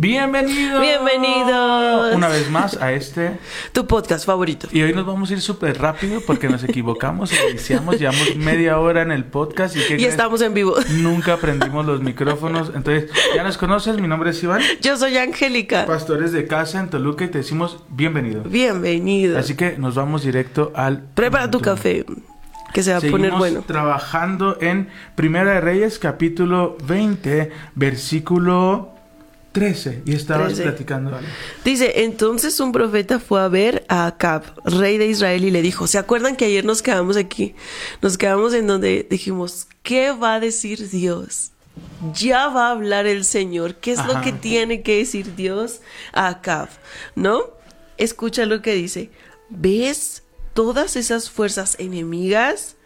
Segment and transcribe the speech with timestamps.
[0.00, 0.80] Bienvenido.
[0.80, 2.14] Bienvenidos.
[2.14, 3.38] Una vez más a este.
[3.72, 4.66] Tu podcast favorito.
[4.72, 9.02] Y hoy nos vamos a ir súper rápido porque nos equivocamos, iniciamos, llevamos media hora
[9.02, 10.74] en el podcast y, ¿qué Y estamos en vivo.
[10.92, 12.72] Nunca aprendimos los micrófonos.
[12.74, 15.84] Entonces, ya nos conoces, mi nombre es Iván, Yo soy Angélica.
[15.84, 18.42] pastores de casa en Toluca y te decimos bienvenido.
[18.44, 19.38] Bienvenido.
[19.38, 21.02] Así que nos vamos directo al...
[21.12, 22.06] Prepara tu café,
[22.72, 23.64] que se va a Seguimos poner bueno.
[23.66, 28.94] trabajando en Primera de Reyes, capítulo 20, versículo
[29.52, 30.02] 13.
[30.06, 30.62] Y estabas 13.
[30.62, 31.18] platicando.
[31.64, 35.86] Dice, entonces un profeta fue a ver a Acab, rey de Israel, y le dijo,
[35.86, 37.54] ¿se acuerdan que ayer nos quedamos aquí?
[38.00, 41.50] Nos quedamos en donde dijimos, ¿qué va a decir Dios?
[42.14, 43.76] Ya va a hablar el Señor.
[43.76, 45.80] ¿Qué es lo que tiene que decir Dios
[46.12, 46.68] a Acab?
[47.14, 47.42] ¿No?
[47.96, 49.10] Escucha lo que dice.
[49.48, 50.22] ¿Ves
[50.54, 52.76] todas esas fuerzas enemigas?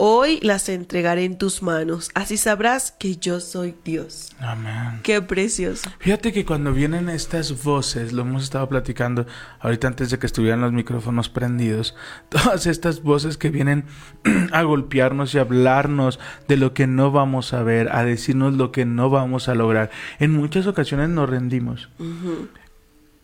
[0.00, 2.12] Hoy las entregaré en tus manos.
[2.14, 4.30] Así sabrás que yo soy Dios.
[4.38, 5.00] Amén.
[5.02, 5.90] Qué precioso.
[5.98, 9.26] Fíjate que cuando vienen estas voces, lo hemos estado platicando
[9.58, 11.96] ahorita antes de que estuvieran los micrófonos prendidos,
[12.28, 13.86] todas estas voces que vienen
[14.52, 18.70] a golpearnos y a hablarnos de lo que no vamos a ver, a decirnos lo
[18.70, 19.90] que no vamos a lograr,
[20.20, 21.88] en muchas ocasiones nos rendimos.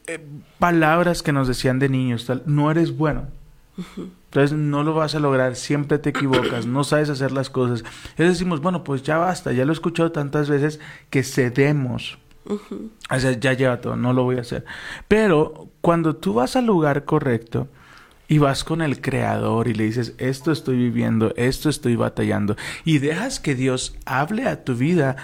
[0.09, 0.27] Eh,
[0.59, 3.29] palabras que nos decían de niños, tal, no eres bueno.
[4.35, 7.85] Entonces no lo vas a lograr, siempre te equivocas, no sabes hacer las cosas.
[8.19, 12.19] Y decimos, bueno, pues ya basta, ya lo he escuchado tantas veces que cedemos.
[12.45, 14.65] O sea, ya lleva todo, no lo voy a hacer.
[15.07, 17.69] Pero cuando tú vas al lugar correcto
[18.27, 22.99] y vas con el creador y le dices, esto estoy viviendo, esto estoy batallando, y
[22.99, 25.15] dejas que Dios hable a tu vida,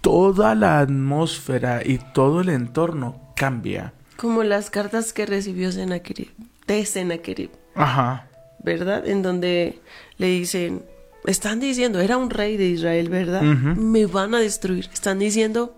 [0.00, 3.94] toda la atmósfera y todo el entorno cambia.
[4.16, 6.30] Como las cartas que recibió Sennacherib,
[6.68, 8.28] de Sennacherib, Ajá.
[8.62, 9.06] ¿verdad?
[9.06, 9.80] En donde
[10.18, 10.84] le dicen,
[11.24, 13.42] están diciendo, era un rey de Israel, ¿verdad?
[13.42, 14.88] Me van a destruir.
[14.92, 15.74] Están diciendo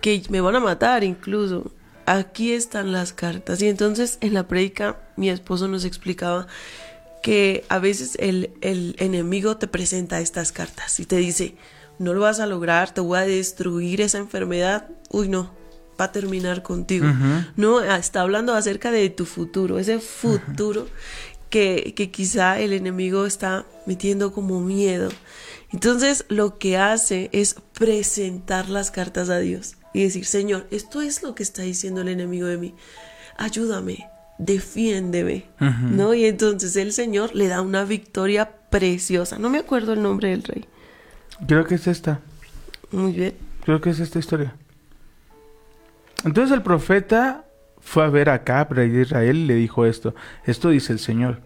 [0.00, 1.70] que me van a matar incluso.
[2.06, 3.62] Aquí están las cartas.
[3.62, 6.46] Y entonces en la predica mi esposo nos explicaba
[7.22, 11.54] que a veces el, el enemigo te presenta estas cartas y te dice,
[12.00, 14.88] no lo vas a lograr, te voy a destruir esa enfermedad.
[15.08, 15.52] Uy, no,
[16.02, 17.06] va a terminar contigo.
[17.56, 20.88] No, ah, está hablando acerca de tu futuro, ese futuro
[21.48, 25.10] que, que quizá el enemigo está metiendo como miedo.
[25.72, 31.22] Entonces lo que hace es presentar las cartas a Dios y decir, Señor, esto es
[31.22, 32.74] lo que está diciendo el enemigo de mí.
[33.38, 34.08] Ayúdame,
[34.38, 35.46] defiéndeme.
[35.58, 36.14] ¿No?
[36.14, 39.38] Y entonces el Señor le da una victoria preciosa.
[39.38, 40.66] No me acuerdo el nombre del rey.
[41.46, 42.20] Creo que es esta.
[42.90, 43.34] Muy bien.
[43.64, 44.54] Creo que es esta historia.
[46.24, 47.44] Entonces el profeta
[47.80, 50.14] fue a ver a Acab, rey de Israel, y le dijo esto.
[50.44, 51.40] Esto dice el Señor.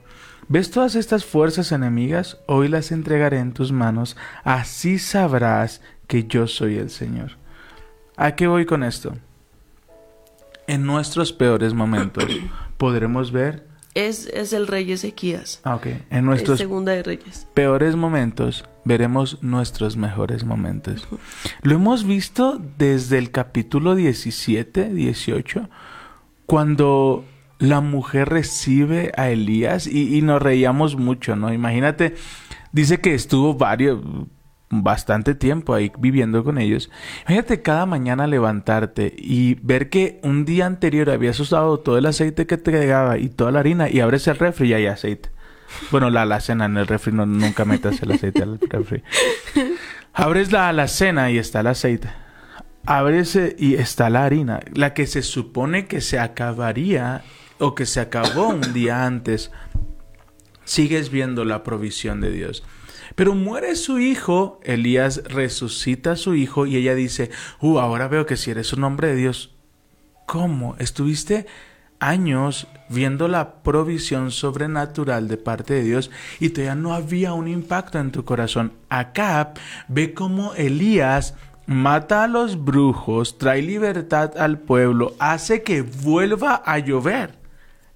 [0.49, 2.39] ¿Ves todas estas fuerzas enemigas?
[2.47, 4.17] Hoy las entregaré en tus manos.
[4.45, 7.33] Así sabrás que yo soy el Señor.
[8.17, 9.17] ¿A qué voy con esto?
[10.67, 12.25] En nuestros peores momentos
[12.77, 13.67] podremos ver...
[13.95, 15.61] Es, es el rey Ezequías.
[15.65, 15.87] Ah, ok.
[15.87, 17.49] En Es nuestros segunda de Reyes.
[17.55, 21.07] peores momentos veremos nuestros mejores momentos.
[21.63, 25.69] Lo hemos visto desde el capítulo 17, 18,
[26.47, 27.25] cuando
[27.59, 31.53] la mujer recibe a Elías y, y nos reíamos mucho, ¿no?
[31.53, 32.15] Imagínate,
[32.73, 34.01] dice que estuvo varios,
[34.71, 36.89] bastante tiempo ahí viviendo con ellos.
[37.23, 42.47] Imagínate cada mañana levantarte y ver que un día anterior habías usado todo el aceite
[42.47, 45.31] que te llegaba y toda la harina y abres el refri y hay aceite.
[45.91, 49.03] Bueno, la alacena en el refri, nunca metas el aceite al refri.
[50.13, 52.09] Abres la alacena y está el aceite.
[52.87, 57.23] Abres eh, y está la harina, la que se supone que se acabaría
[57.59, 59.51] o que se acabó un día antes.
[60.65, 62.65] Sigues viendo la provisión de Dios.
[63.15, 67.31] Pero muere su hijo, Elías resucita a su hijo y ella dice,
[67.61, 69.55] uh, ahora veo que si eres un hombre de Dios,
[70.27, 70.77] ¿cómo?
[70.79, 71.47] Estuviste
[72.01, 76.11] años viendo la provisión sobrenatural de parte de Dios
[76.41, 78.73] y todavía no había un impacto en tu corazón.
[78.89, 79.55] Acá
[79.89, 81.35] ve cómo Elías
[81.67, 87.39] mata a los brujos, trae libertad al pueblo, hace que vuelva a llover.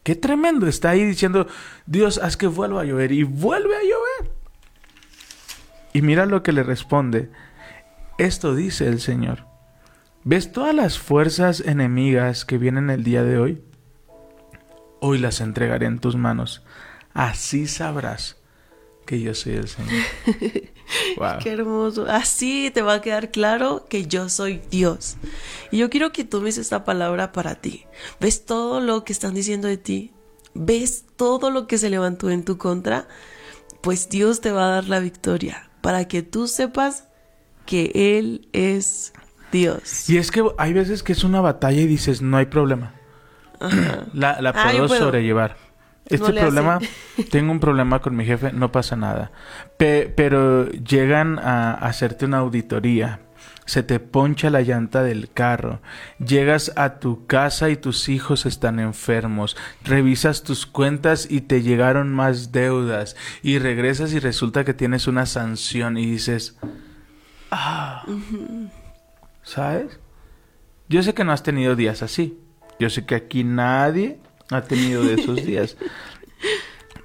[0.02, 1.46] Qué tremendo está ahí diciendo,
[1.86, 4.32] Dios, haz que vuelva a llover y vuelve a llover.
[5.92, 7.30] Y mira lo que le responde.
[8.18, 9.46] Esto dice el Señor.
[10.24, 13.62] ¿Ves todas las fuerzas enemigas que vienen el día de hoy?
[15.00, 16.62] Hoy las entregaré en tus manos.
[17.14, 18.36] Así sabrás
[19.06, 20.04] que yo soy el Señor.
[21.16, 21.38] Wow.
[21.40, 22.06] Qué hermoso.
[22.08, 25.18] Así te va a quedar claro que yo soy Dios.
[25.70, 27.86] Y yo quiero que tomes esta palabra para ti.
[28.18, 30.12] ¿Ves todo lo que están diciendo de ti?
[30.54, 33.06] ¿Ves todo lo que se levantó en tu contra?
[33.82, 37.04] Pues Dios te va a dar la victoria para que tú sepas
[37.66, 39.12] que Él es
[39.52, 40.10] Dios.
[40.10, 42.94] Y es que hay veces que es una batalla y dices, no hay problema.
[44.14, 45.56] La, la Ah, puedo sobrellevar.
[46.06, 46.78] Este No problema,
[47.30, 49.30] tengo un problema con mi jefe, no pasa nada.
[49.76, 53.20] Pe- pero llegan a hacerte una auditoría,
[53.64, 55.80] se te poncha la llanta del carro,
[56.18, 62.12] llegas a tu casa y tus hijos están enfermos, revisas tus cuentas y te llegaron
[62.12, 66.58] más deudas y regresas y resulta que tienes una sanción y dices,
[67.52, 68.04] ah,
[69.42, 70.00] ¿sabes?
[70.88, 72.36] Yo sé que no has tenido días así.
[72.80, 74.18] Yo sé que aquí nadie
[74.50, 75.76] ha tenido de esos días.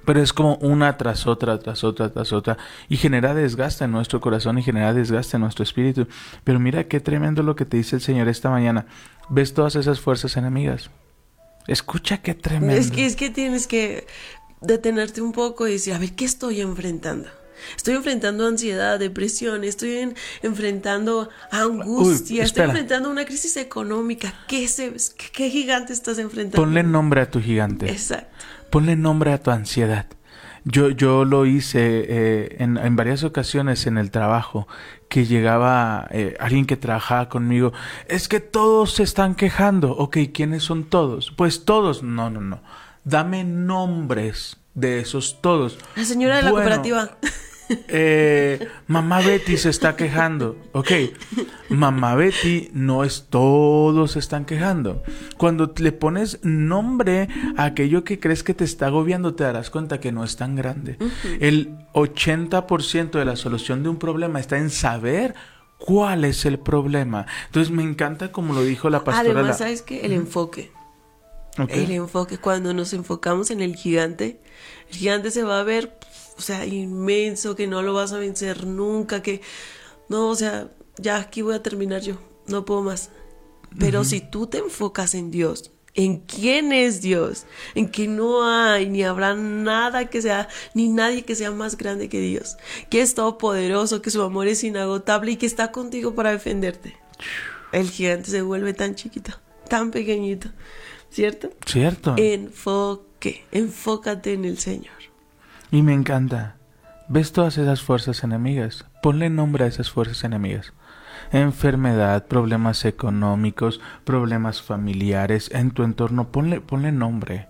[0.06, 2.56] Pero es como una tras otra, tras otra, tras otra.
[2.88, 6.06] Y genera desgaste en nuestro corazón y genera desgaste en nuestro espíritu.
[6.44, 8.86] Pero mira qué tremendo lo que te dice el Señor esta mañana.
[9.28, 10.90] ¿Ves todas esas fuerzas enemigas?
[11.66, 12.76] Escucha qué tremendo.
[12.76, 14.06] Es que, es que tienes que
[14.60, 17.28] detenerte un poco y decir, a ver, ¿qué estoy enfrentando?
[17.76, 24.32] Estoy enfrentando ansiedad, depresión, estoy en- enfrentando angustia, estoy enfrentando una crisis económica.
[24.48, 26.62] ¿Qué, se, qué, qué gigante estás enfrentando?
[26.64, 27.90] Ponle nombre a tu gigante.
[27.90, 28.28] Exacto.
[28.70, 30.06] Ponle nombre a tu ansiedad.
[30.68, 34.66] Yo, yo lo hice eh, en, en varias ocasiones en el trabajo,
[35.08, 37.72] que llegaba eh, alguien que trabajaba conmigo,
[38.08, 39.92] es que todos se están quejando.
[39.92, 41.30] Ok, ¿quiénes son todos?
[41.36, 42.02] Pues todos.
[42.02, 42.62] No, no, no.
[43.04, 45.78] Dame nombres de esos todos.
[45.96, 47.18] La señora de la Bueno, cooperativa.
[47.88, 50.56] eh, mamá Betty se está quejando.
[50.72, 50.92] Ok,
[51.68, 55.02] mamá Betty no es todos se están quejando.
[55.36, 59.98] Cuando le pones nombre a aquello que crees que te está agobiando, te darás cuenta
[59.98, 60.96] que no es tan grande.
[61.40, 65.34] El 80% de la solución de un problema está en saber
[65.78, 67.26] cuál es el problema.
[67.46, 69.30] Entonces me encanta como lo dijo la pastora.
[69.40, 70.06] Además, ¿sabes qué?
[70.06, 70.70] El enfoque.
[71.68, 74.40] El enfoque, cuando nos enfocamos en el gigante,
[74.90, 75.98] el gigante se va a ver,
[76.36, 79.40] o sea, inmenso, que no lo vas a vencer nunca, que
[80.08, 83.10] no, o sea, ya aquí voy a terminar yo, no puedo más.
[83.78, 88.88] Pero si tú te enfocas en Dios, en quién es Dios, en que no hay
[88.88, 92.56] ni habrá nada que sea, ni nadie que sea más grande que Dios,
[92.90, 96.96] que es todopoderoso, que su amor es inagotable y que está contigo para defenderte.
[97.72, 99.32] El gigante se vuelve tan chiquito,
[99.68, 100.48] tan pequeñito,
[101.10, 101.50] ¿cierto?
[101.64, 102.14] Cierto.
[102.16, 104.94] Enfoque, enfócate en el Señor.
[105.70, 106.56] Y me encanta.
[107.08, 108.86] ¿Ves todas esas fuerzas enemigas?
[109.02, 110.72] Ponle nombre a esas fuerzas enemigas.
[111.32, 116.28] Enfermedad, problemas económicos, problemas familiares en tu entorno.
[116.28, 117.48] Ponle, ponle nombre.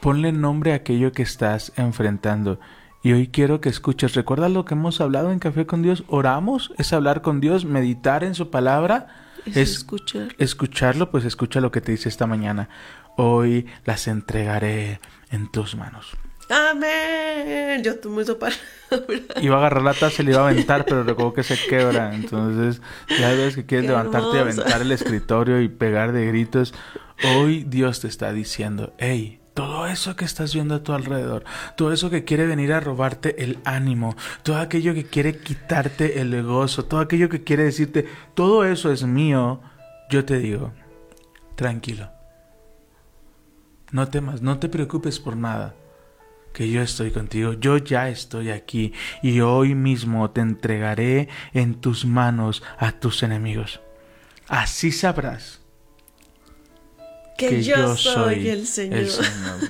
[0.00, 2.58] Ponle nombre a aquello que estás enfrentando.
[3.02, 4.14] Y hoy quiero que escuches.
[4.14, 6.04] ¿Recuerda lo que hemos hablado en Café con Dios?
[6.08, 9.25] Oramos, es hablar con Dios, meditar en su palabra.
[9.46, 10.34] Es, Es escuchar.
[10.38, 12.68] escucharlo, pues escucha lo que te dice esta mañana.
[13.16, 15.00] Hoy las entregaré
[15.30, 16.16] en tus manos.
[16.48, 17.82] Amén.
[17.82, 18.60] Yo tomo esa palabra.
[19.40, 22.14] Iba a agarrar la taza y le iba a aventar, pero recuerdo que se quebra.
[22.14, 22.80] Entonces,
[23.18, 26.72] ya ves que quieres Qué levantarte y aventar el escritorio y pegar de gritos.
[27.36, 31.42] Hoy Dios te está diciendo, hey, todo eso que estás viendo a tu alrededor,
[31.76, 36.42] todo eso que quiere venir a robarte el ánimo, todo aquello que quiere quitarte el
[36.42, 39.62] gozo, todo aquello que quiere decirte, todo eso es mío,
[40.10, 40.74] yo te digo,
[41.54, 42.10] tranquilo.
[43.92, 45.74] No temas, no te preocupes por nada
[46.52, 52.04] que yo estoy contigo, yo ya estoy aquí y hoy mismo te entregaré en tus
[52.04, 53.80] manos a tus enemigos.
[54.48, 55.65] Así sabrás
[57.36, 59.04] Que, yo, soy el Señor.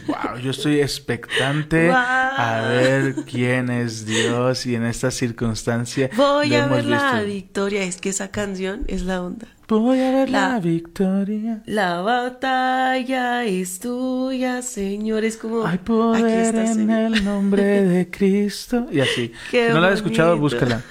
[0.06, 1.96] Wow, yo estoy expectante Wow.
[1.96, 7.82] a ver quién es Dios y en esta circunstancia Voy a ver la victoria.
[7.82, 9.48] Es que esa canción es la onda.
[9.68, 11.62] Voy a ver la, La- victoria.
[11.66, 15.24] La batalla es tuya, Señor.
[15.24, 15.66] Es como.
[15.66, 17.00] Hay aquí poder está, en Señor.
[17.16, 18.86] el nombre de Cristo.
[18.92, 19.32] Y así.
[19.50, 20.82] Qué si no la has escuchado, búscala.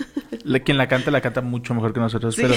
[0.44, 2.36] La- quien la canta, la canta mucho mejor que nosotros.
[2.36, 2.42] Sí.
[2.42, 2.56] Pero,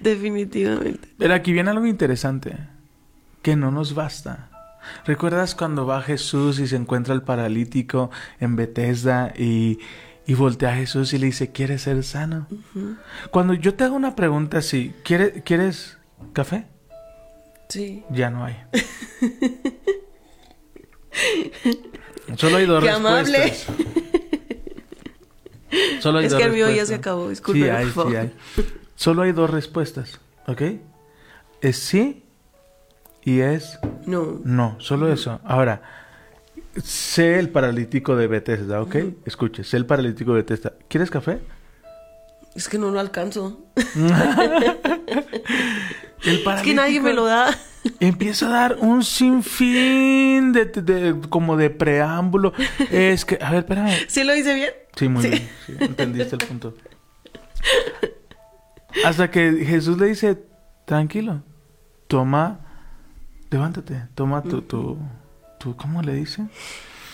[0.00, 1.08] Definitivamente.
[1.16, 2.56] pero aquí viene algo interesante.
[3.42, 4.50] Que no nos basta.
[5.04, 9.78] ¿Recuerdas cuando va Jesús y se encuentra el paralítico en Bethesda y,
[10.26, 12.46] y voltea a Jesús y le dice, ¿quieres ser sano?
[13.30, 15.98] Cuando yo te hago una pregunta así, ¿quieres, ¿quieres
[16.32, 16.66] café?
[17.68, 18.02] Sí.
[18.10, 18.56] Ya no hay.
[22.36, 23.38] Solo hay dos Qué amable.
[23.38, 23.76] respuestas.
[26.00, 28.34] Solo hay Es dos que el mío ya se acabó, discúlpeme, Sí, hay, sí hay.
[28.96, 30.62] Solo hay dos respuestas, ¿ok?
[31.60, 32.24] Es sí
[33.28, 34.40] y es No.
[34.44, 35.40] no, solo eso.
[35.44, 35.82] Ahora,
[36.82, 38.94] Sé el paralítico de Bethesda, ¿ok?
[39.24, 40.74] Escuche, sé el paralítico de Bethesda.
[40.88, 41.40] ¿Quieres café?
[42.54, 43.64] Es que no lo alcanzo.
[46.24, 47.56] El Es que nadie me lo da.
[48.00, 52.52] Empieza a dar un sinfín de, de- como de preámbulo.
[52.90, 53.90] Es que, a ver, espérame.
[54.08, 54.70] ¿Sí lo hice bien?
[54.96, 55.28] Sí, muy Sí.
[55.30, 55.48] bien.
[55.66, 56.74] sí, entendiste el punto.
[59.04, 60.38] Hasta que Jesús le dice,
[60.84, 61.42] tranquilo,
[62.08, 62.60] toma,
[63.50, 64.98] levántate, toma tu, tu,
[65.58, 66.46] tu, ¿cómo le dice?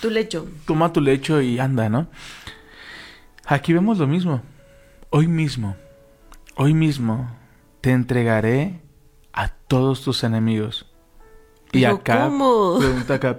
[0.00, 0.46] Tu lecho.
[0.66, 2.08] Toma tu lecho y anda, ¿no?
[3.46, 4.42] Aquí vemos lo mismo.
[5.10, 5.76] Hoy mismo,
[6.56, 7.30] hoy mismo
[7.80, 8.80] te entregaré
[9.32, 10.86] a todos tus enemigos.
[11.72, 12.78] Y Pero, acá ¿cómo?
[12.78, 13.36] pregunta acá,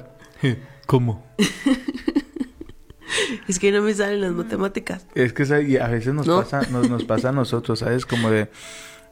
[0.86, 1.25] ¿cómo?
[3.48, 5.08] Es que no me salen las matemáticas.
[5.16, 5.44] Es que
[5.80, 6.40] a veces nos, ¿No?
[6.40, 8.06] pasa, nos, nos pasa a nosotros, ¿sabes?
[8.06, 8.50] Como de,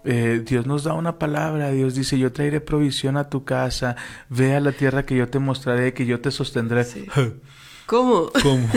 [0.05, 3.95] eh, Dios nos da una palabra, Dios dice, yo traeré provisión a tu casa,
[4.29, 6.83] ve a la tierra que yo te mostraré, que yo te sostendré.
[6.83, 7.05] Sí.
[7.85, 8.29] ¿Cómo?
[8.41, 8.67] ¿Cómo?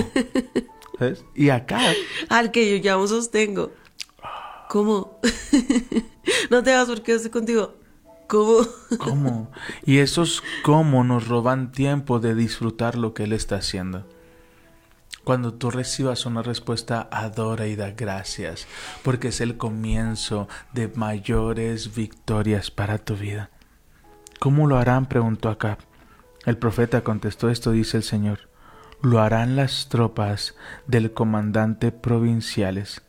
[0.98, 1.24] ¿Sabes?
[1.34, 1.80] Y acá,
[2.30, 3.70] Al que yo ya sostengo.
[4.68, 5.20] ¿Cómo?
[6.50, 7.74] no te vas porque yo estoy contigo.
[8.26, 8.66] ¿Cómo?
[8.98, 9.50] ¿cómo?
[9.84, 14.04] Y esos cómo nos roban tiempo de disfrutar lo que Él está haciendo.
[15.26, 18.68] Cuando tú recibas una respuesta, adora y da gracias,
[19.02, 23.50] porque es el comienzo de mayores victorias para tu vida.
[24.38, 25.06] ¿Cómo lo harán?
[25.06, 25.78] preguntó Acab.
[26.44, 28.48] El profeta contestó esto, dice el Señor.
[29.02, 30.54] Lo harán las tropas
[30.86, 33.02] del comandante provinciales.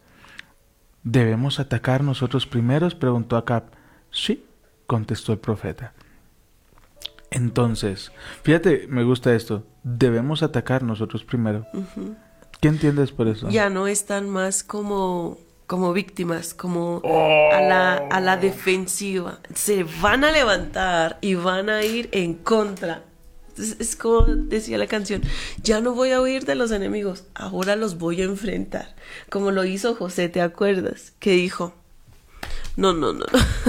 [1.03, 2.95] ¿Debemos atacar nosotros primeros?
[2.95, 3.65] preguntó Acab.
[4.09, 4.43] Sí,
[4.87, 5.93] contestó el profeta.
[7.31, 8.11] Entonces,
[8.43, 9.65] fíjate, me gusta esto.
[9.83, 11.65] Debemos atacar nosotros primero.
[12.61, 13.49] ¿Qué entiendes por eso?
[13.49, 17.49] Ya no están más como, como víctimas, como Oh.
[17.53, 19.39] a, la, a la defensiva.
[19.53, 23.03] Se van a levantar y van a ir en contra.
[23.57, 25.21] Es, es como decía la canción,
[25.63, 28.95] ya no voy a huir de los enemigos, ahora los voy a enfrentar.
[29.29, 31.13] Como lo hizo José, ¿te acuerdas?
[31.19, 31.73] Que dijo,
[32.77, 33.25] no, no, no.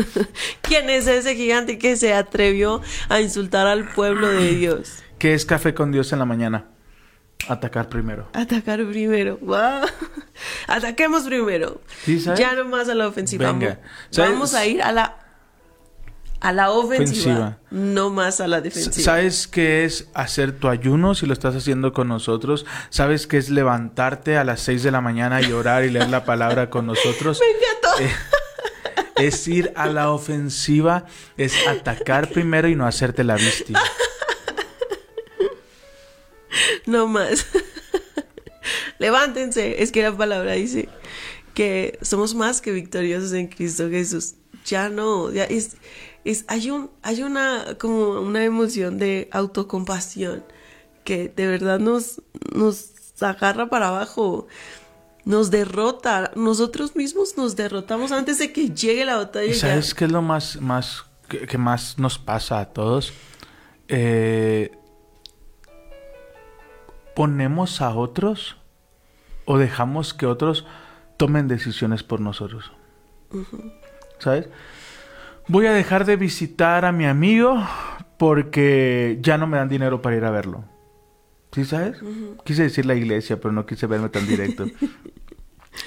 [0.62, 4.93] ¿Quién es ese gigante que se atrevió a insultar al pueblo de Dios?
[5.19, 6.67] ¿Qué es café con Dios en la mañana?
[7.49, 8.29] Atacar primero.
[8.35, 9.38] Atacar primero.
[9.41, 9.83] ¡Wow!
[10.67, 11.81] Ataquemos primero.
[12.05, 12.38] Sí, ¿sabes?
[12.41, 13.50] Ya no más a la ofensiva.
[13.53, 13.81] Venga.
[14.17, 15.17] Vamos- a ir a la
[16.41, 17.59] a la ofensiva, Ofensiva.
[17.73, 19.05] no más a la defensiva.
[19.05, 22.65] ¿Sabes qué es hacer tu ayuno si lo estás haciendo con nosotros?
[22.91, 26.25] ¿Sabes qué es levantarte a las 6 de la mañana y orar y leer la
[26.25, 27.41] palabra con nosotros?
[27.41, 28.03] Me encantó.
[28.05, 28.17] Eh,
[29.21, 31.07] es ir a la ofensiva,
[31.37, 33.83] es atacar primero y no hacerte la víctima.
[36.87, 37.47] No más.
[38.99, 39.83] Levántense.
[39.83, 40.89] Es que la palabra dice
[41.55, 44.35] que somos más que victoriosos en Cristo Jesús.
[44.65, 45.77] Ya no, ya es,
[46.25, 50.45] es hay un, hay una como una emoción de autocompasión
[51.05, 52.23] que de verdad nos,
[52.55, 54.47] nos agarra para abajo.
[55.29, 59.51] Nos derrota, nosotros mismos nos derrotamos antes de que llegue la batalla.
[59.51, 63.13] ¿Y sabes qué es lo más, más que, que más nos pasa a todos?
[63.89, 64.73] Eh,
[67.15, 68.57] ponemos a otros
[69.45, 70.65] o dejamos que otros
[71.19, 72.73] tomen decisiones por nosotros.
[74.21, 74.49] ¿Sabes?
[75.47, 77.63] Voy a dejar de visitar a mi amigo
[78.17, 80.65] porque ya no me dan dinero para ir a verlo.
[81.53, 81.99] ¿Sí sabes?
[82.45, 84.67] Quise decir la iglesia, pero no quise verme tan directo.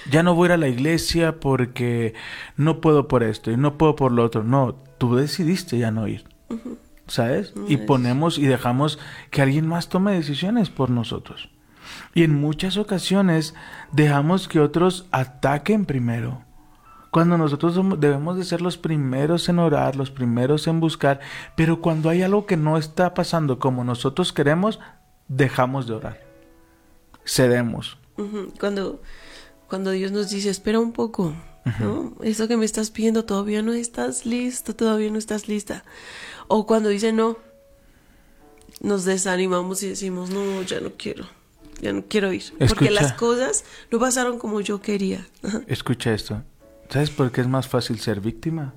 [0.10, 2.14] ya no voy a ir a la iglesia porque
[2.58, 4.44] no puedo por esto y no puedo por lo otro.
[4.44, 6.26] No, tú decidiste ya no ir.
[7.08, 7.54] ¿Sabes?
[7.68, 8.98] Y ponemos y dejamos
[9.32, 11.50] que alguien más tome decisiones por nosotros.
[12.14, 13.54] Y en muchas ocasiones
[13.92, 16.44] dejamos que otros ataquen primero.
[17.10, 21.20] Cuando nosotros somos- debemos de ser los primeros en orar, los primeros en buscar,
[21.58, 24.80] pero cuando hay algo que no está pasando como nosotros queremos,
[25.28, 26.22] dejamos de orar.
[27.26, 27.98] Cedemos.
[28.60, 29.02] Cuando,
[29.72, 31.34] cuando Dios nos dice, espera un poco,
[31.80, 32.14] ¿no?
[32.22, 35.86] Eso que me estás pidiendo, todavía no estás listo, todavía no estás lista.
[36.50, 37.38] O cuando dice no,
[38.82, 41.26] nos desanimamos y decimos, no, ya no quiero,
[41.80, 42.44] ya no quiero ir.
[42.68, 45.26] Porque las cosas no pasaron como yo quería.
[45.68, 46.44] Escucha esto.
[46.90, 48.74] ¿Sabes por qué es más fácil ser víctima?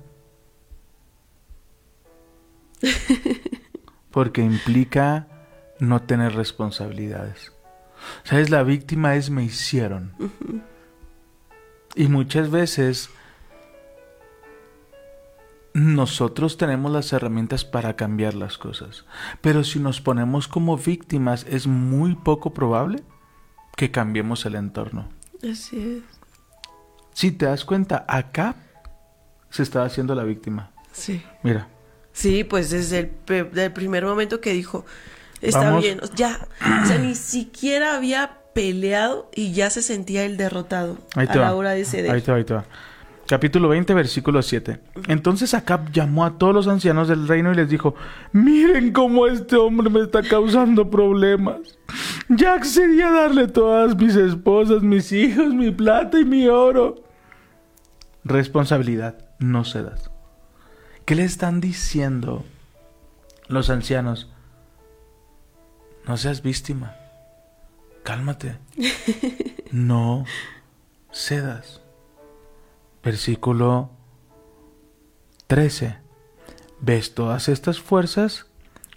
[4.11, 5.27] Porque implica
[5.79, 7.51] no tener responsabilidades.
[8.23, 8.49] ¿Sabes?
[8.49, 10.13] La víctima es me hicieron.
[11.95, 13.09] Y muchas veces
[15.73, 19.05] nosotros tenemos las herramientas para cambiar las cosas.
[19.41, 23.03] Pero si nos ponemos como víctimas es muy poco probable
[23.75, 25.07] que cambiemos el entorno.
[25.49, 26.03] Así es.
[27.13, 28.55] Si te das cuenta, acá
[29.49, 30.71] se estaba haciendo la víctima.
[30.91, 31.23] Sí.
[31.43, 31.69] Mira,
[32.15, 34.85] Sí, pues desde el primer momento que dijo,
[35.41, 35.83] está Vamos.
[35.83, 35.99] bien.
[36.15, 36.47] Ya,
[36.81, 41.41] o sea, ni siquiera había peleado y ya se sentía el derrotado Ahí a la
[41.41, 41.55] va.
[41.55, 42.09] hora de ceder.
[42.09, 42.65] Ahí te va, ahí te va.
[43.27, 44.79] Capítulo 20, versículo 7.
[45.07, 47.95] Entonces Acab llamó a todos los ancianos del reino y les dijo,
[48.31, 51.57] miren cómo este hombre me está causando problemas.
[52.29, 57.03] Ya accedí a darle todas mis esposas, mis hijos, mi plata y mi oro.
[58.23, 60.11] Responsabilidad, no cedas.
[61.03, 62.45] ¿Qué le están diciendo
[63.47, 64.31] los ancianos?
[66.07, 66.95] No seas víctima.
[68.05, 68.59] Cálmate.
[69.71, 70.23] No
[71.11, 71.81] cedas.
[73.03, 73.89] Versículo
[75.47, 75.97] 13.
[76.79, 78.45] ¿Ves todas estas fuerzas?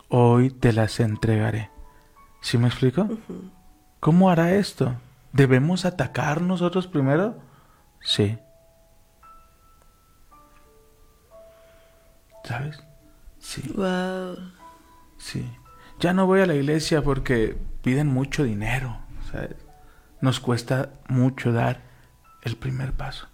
[0.09, 1.71] Hoy te las entregaré.
[2.43, 3.09] ¿Sí me explico?
[3.99, 4.95] ¿Cómo hará esto?
[5.33, 7.41] ¿Debemos atacar nosotros primero?
[8.01, 8.39] Sí.
[12.45, 12.79] ¿Sabes?
[13.41, 13.63] Sí.
[13.75, 14.37] Wow.
[15.17, 15.51] Sí.
[15.99, 18.99] Ya no voy a la iglesia porque piden mucho dinero.
[19.33, 19.57] ¿sabes?
[20.21, 21.81] Nos cuesta mucho dar
[22.43, 23.29] el primer paso.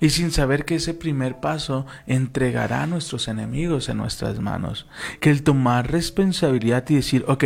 [0.00, 4.88] Y sin saber que ese primer paso entregará a nuestros enemigos en nuestras manos.
[5.20, 7.44] Que el tomar responsabilidad y decir, ok,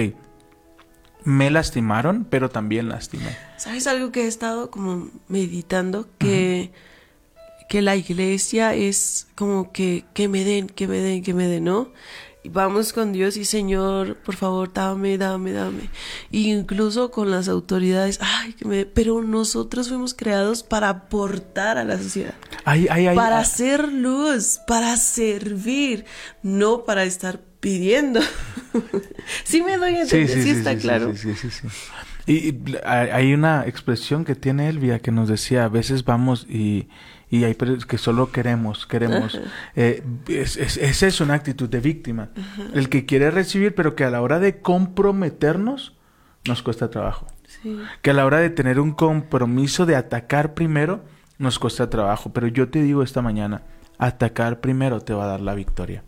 [1.25, 3.37] me lastimaron, pero también lastimé.
[3.59, 6.09] ¿Sabes algo que he estado como meditando?
[6.17, 6.71] Que,
[7.69, 11.65] que la iglesia es como que, que me den, que me den, que me den,
[11.65, 11.91] ¿no?
[12.51, 15.89] Vamos con Dios y Señor, por favor, dame, dame, dame.
[16.31, 18.85] Y incluso con las autoridades, ay, que me...
[18.85, 22.35] Pero nosotros fuimos creados para aportar a la sociedad.
[22.65, 23.43] Ay, ay, ay, para ay.
[23.43, 26.05] hacer luz, para servir,
[26.43, 28.21] no para estar pidiendo.
[29.45, 31.17] sí me doy a entender, sí, está claro.
[31.17, 31.69] Sí, sí, sí, sí.
[32.27, 36.89] Y, hay una expresión que tiene Elvia que nos decía, a veces vamos y,
[37.35, 39.41] y hay que solo queremos, queremos.
[39.75, 42.29] Eh, es, es, es eso, una actitud de víctima.
[42.75, 45.97] El que quiere recibir, pero que a la hora de comprometernos
[46.47, 47.27] nos cuesta trabajo.
[47.45, 47.77] Sí.
[48.03, 51.03] Que a la hora de tener un compromiso de atacar primero,
[51.39, 52.33] nos cuesta trabajo.
[52.33, 53.63] Pero yo te digo esta mañana,
[53.99, 56.05] atacar primero te va a dar la victoria.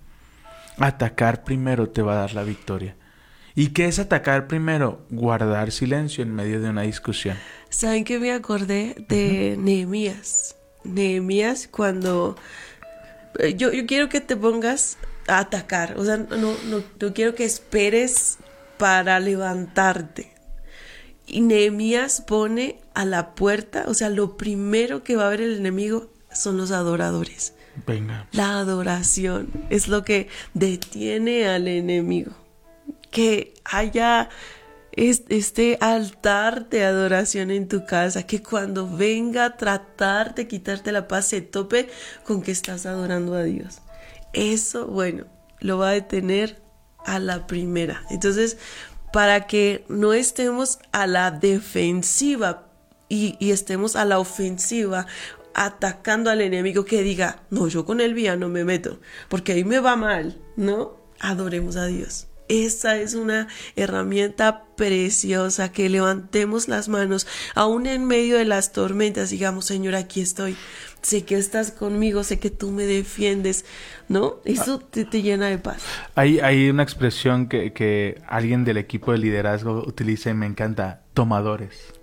[0.79, 2.95] Atacar primero te va a dar la victoria.
[3.57, 5.05] ¿Y qué es atacar primero?
[5.11, 7.37] Guardar silencio en medio de una discusión.
[7.69, 10.56] ¿Saben que me acordé de Nehemías?
[10.87, 12.37] Nehemías cuando...
[13.38, 17.35] eh, Yo, yo quiero que te pongas a atacar, o sea, no, no, no quiero
[17.35, 18.38] que esperes
[18.79, 20.33] para levantarte.
[21.27, 25.57] Y Nehemías pone a la puerta, o sea, lo primero que va a ver el
[25.57, 27.53] enemigo son los adoradores.
[27.87, 28.29] Venga.
[28.33, 32.33] La adoración es lo que detiene al enemigo.
[33.11, 34.29] Que haya
[34.97, 41.07] este altar de adoración en tu casa, que cuando venga a tratar de quitarte la
[41.07, 41.89] paz se tope
[42.25, 43.81] con que estás adorando a Dios.
[44.33, 45.27] Eso, bueno,
[45.61, 46.63] lo va a detener
[47.05, 48.05] a la primera.
[48.11, 48.59] Entonces,
[49.13, 52.67] para que no estemos a la defensiva
[53.09, 55.07] y, estemos a la ofensiva,
[55.55, 59.65] atacando al enemigo que diga, no, yo con el vía no me meto, porque ahí
[59.65, 60.97] me va mal, ¿no?
[61.21, 62.26] Adoremos a Dios.
[62.49, 69.31] Esa es una herramienta preciosa, que levantemos las manos, aún en medio de las tormentas,
[69.31, 70.57] digamos, Señor, aquí estoy,
[71.03, 73.65] sé que estás conmigo, sé que tú me defiendes,
[74.09, 74.37] ¿no?
[74.45, 75.83] Eso te, te llena de paz.
[76.15, 81.03] Hay, hay una expresión que, que alguien del equipo de liderazgo utiliza y me encanta.
[81.15, 81.95] Tomadores.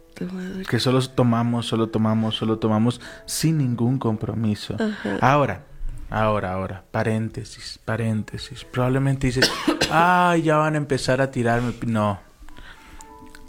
[0.70, 4.78] Que solo tomamos, solo tomamos, solo tomamos sin ningún compromiso.
[5.22, 5.66] Ahora,
[6.14, 8.64] ahora, ahora, paréntesis, paréntesis.
[8.66, 9.52] Probablemente dices,
[9.92, 11.74] ay, ya van a empezar a tirarme.
[11.86, 12.20] No.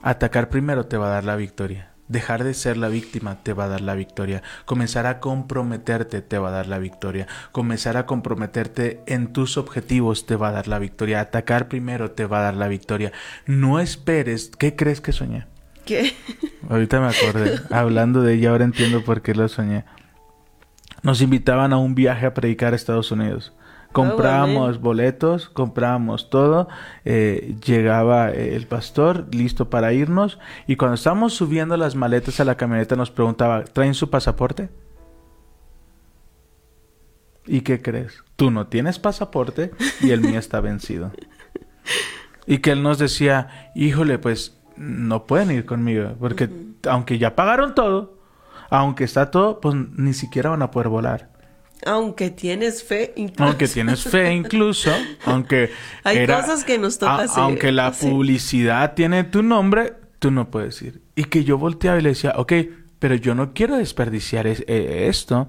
[0.02, 1.90] Atacar primero te va a dar la victoria.
[2.08, 4.42] Dejar de ser la víctima te va a dar la victoria.
[4.66, 7.26] Comenzar a comprometerte te va a dar la victoria.
[7.52, 11.20] Comenzar a comprometerte en tus objetivos te va a dar la victoria.
[11.20, 13.12] Atacar primero te va a dar la victoria.
[13.46, 14.50] No esperes.
[14.58, 15.46] ¿Qué crees que soñé?
[15.86, 16.14] ¿Qué?
[16.68, 17.60] Ahorita me acordé.
[17.70, 19.84] Hablando de ella, ahora entiendo por qué lo soñé.
[21.04, 23.52] Nos invitaban a un viaje a predicar a Estados Unidos.
[23.92, 26.66] Comprábamos boletos, comprábamos todo.
[27.04, 30.40] eh, llegaba eh, el pastor listo para irnos.
[30.66, 34.70] Y cuando estábamos subiendo las maletas a la camioneta, nos preguntaba: ¿Traen su pasaporte?
[37.46, 38.24] ¿Y qué crees?
[38.36, 41.12] Tú no tienes pasaporte y el mío está vencido.
[42.46, 46.48] Y que él nos decía, híjole, pues no pueden ir conmigo, porque
[46.88, 48.18] aunque ya pagaron todo,
[48.70, 51.30] aunque está todo, pues ni siquiera van a poder volar.
[51.86, 53.44] Aunque tienes fe, incluso.
[53.44, 54.90] Aunque tienes fe incluso,
[55.26, 55.70] aunque...
[56.02, 58.08] Hay cosas que nos toca hacer, Aunque la sí.
[58.08, 61.02] publicidad tiene tu nombre, tú no puedes ir.
[61.14, 62.52] Y que yo volteaba y le decía, ok,
[62.98, 65.48] pero yo no quiero desperdiciar es- eh, esto.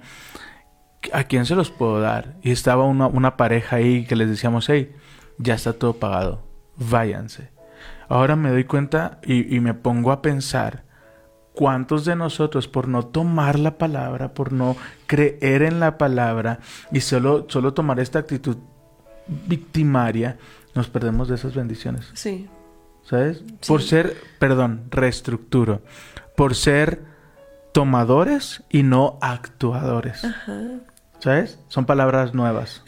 [1.13, 2.35] ¿A quién se los puedo dar?
[2.41, 4.91] Y estaba una, una pareja ahí que les decíamos, hey,
[5.37, 6.45] ya está todo pagado,
[6.77, 7.49] váyanse.
[8.09, 10.83] ahora me doy cuenta y, y me pongo a pensar
[11.55, 14.75] cuántos de nosotros por no tomar la palabra, por no
[15.07, 16.59] creer en la palabra
[16.91, 18.57] y solo, solo tomar esta actitud
[19.27, 20.37] victimaria,
[20.75, 22.11] nos perdemos de esas bendiciones.
[22.13, 22.47] Sí.
[23.03, 23.43] ¿Sabes?
[23.67, 25.81] Por ser, perdón, reestructuro,
[26.35, 27.03] por ser
[27.71, 30.25] tomadores y no actuadores.
[31.25, 31.57] ¿Sabes?
[31.69, 32.83] Son palabras nuevas.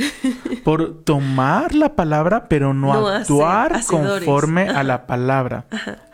[0.63, 5.65] Por tomar la palabra, pero no, actuar conforme a la palabra.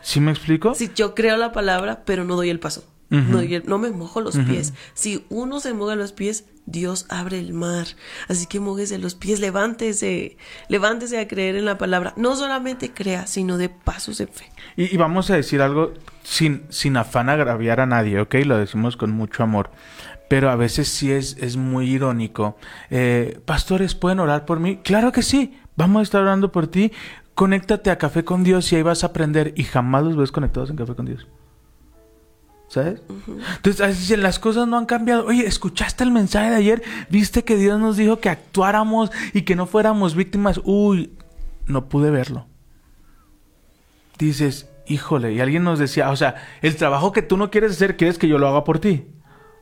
[0.01, 0.73] ¿Sí me explico?
[0.73, 2.86] Si yo creo la palabra, pero no doy el paso.
[3.13, 4.73] No, no me mojo los pies.
[4.95, 7.86] Si uno se moja los pies, Dios abre el mar.
[8.28, 12.13] Así que mójese los pies, levántese, levántese a creer en la palabra.
[12.17, 14.45] No solamente crea, sino de pasos en fe.
[14.76, 18.36] Y, y vamos a decir algo sin, sin afán agraviar a nadie, ¿ok?
[18.45, 19.69] Lo decimos con mucho amor.
[20.30, 22.58] Pero a veces sí es, es muy irónico.
[22.89, 24.78] Eh, Pastores, ¿pueden orar por mí?
[24.78, 25.60] Claro que sí.
[25.76, 26.91] Vamos a estar orando por ti.
[27.36, 29.54] Conéctate a Café con Dios y ahí vas a aprender.
[29.56, 31.28] Y jamás los ves conectados en Café con Dios.
[32.73, 33.01] ¿Sabes?
[33.57, 35.27] Entonces, las cosas no han cambiado.
[35.27, 36.83] Oye, ¿escuchaste el mensaje de ayer?
[37.09, 40.59] ¿Viste que Dios nos dijo que actuáramos y que no fuéramos víctimas?
[40.63, 41.13] Uy,
[41.67, 42.47] no pude verlo
[44.25, 47.97] dices, híjole, y alguien nos decía, o sea, el trabajo que tú no quieres hacer,
[47.97, 49.05] quieres que yo lo haga por ti.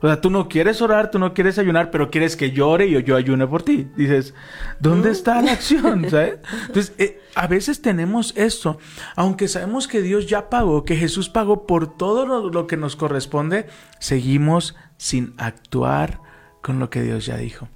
[0.02, 3.02] O sea, tú no quieres orar, tú no quieres ayunar, pero quieres que llore y
[3.04, 3.88] yo, ayune por ti.
[3.96, 4.34] Dices,
[4.80, 6.06] ¿dónde está la acción?
[6.10, 6.40] ¿Sabes?
[6.66, 8.78] Entonces, eh, a veces tenemos esto,
[9.14, 12.96] aunque sabemos que Dios ya pagó, que Jesús pagó por todo lo, lo que nos
[12.96, 13.68] corresponde,
[14.00, 16.20] seguimos sin actuar
[16.62, 17.68] con lo que Dios ya dijo.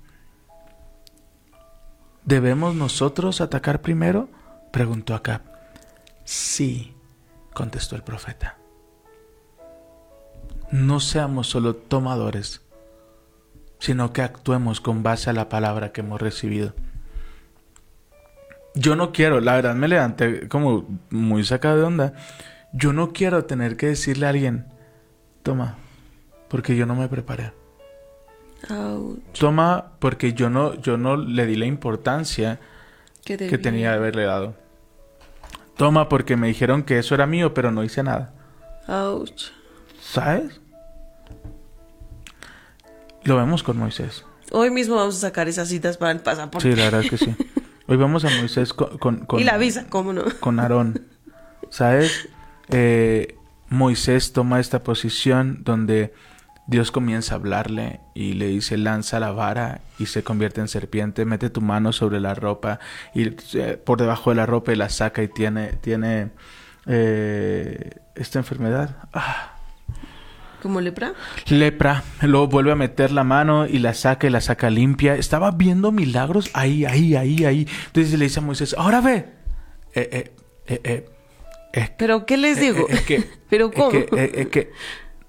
[2.24, 4.28] ¿Debemos nosotros atacar primero?
[4.72, 5.42] Preguntó Acab.
[6.24, 6.92] Sí,
[7.54, 8.58] contestó el profeta.
[10.70, 12.62] No seamos solo tomadores,
[13.78, 16.74] sino que actuemos con base a la palabra que hemos recibido.
[18.74, 22.12] Yo no quiero, la verdad me levanté como muy sacado de onda.
[22.72, 24.66] Yo no quiero tener que decirle a alguien,
[25.42, 25.76] toma,
[26.48, 27.52] porque yo no me preparé.
[28.68, 29.38] Ouch.
[29.38, 32.58] Toma, porque yo no, yo no le di la importancia
[33.24, 34.54] Que, tenía de haberle dado.
[35.76, 38.32] Toma, porque me dijeron que eso era mío, pero no hice nada.
[38.88, 39.50] Ouch.
[40.12, 40.60] ¿Sabes?
[43.24, 44.24] Lo vemos con Moisés.
[44.52, 46.70] Hoy mismo vamos a sacar esas citas para el pasaporte.
[46.70, 47.34] Sí, la verdad que sí.
[47.88, 50.24] Hoy vemos a Moisés con, con, con- y la visa, ¿cómo no?
[50.40, 51.06] con Aarón.
[51.70, 52.28] ¿Sabes?
[52.68, 53.36] Eh,
[53.68, 56.12] Moisés toma esta posición donde
[56.68, 61.24] Dios comienza a hablarle y le dice lanza la vara y se convierte en serpiente,
[61.24, 62.80] mete tu mano sobre la ropa
[63.14, 66.30] y eh, por debajo de la ropa y la saca y tiene, tiene
[66.86, 68.96] eh, esta enfermedad.
[69.12, 69.55] Ah,
[70.66, 71.14] ¿Como lepra?
[71.48, 75.14] lepra, luego vuelve a meter la mano y la saca y la saca limpia.
[75.14, 77.68] Estaba viendo milagros ahí, ahí, ahí, ahí.
[77.86, 79.28] Entonces le dice a Moisés, ahora ve.
[79.94, 80.32] Eh, eh,
[80.66, 81.10] eh, eh,
[81.72, 82.88] es, ¿Pero qué les digo?
[82.88, 83.90] es que, ¿Pero es cómo?
[83.90, 84.72] que, es que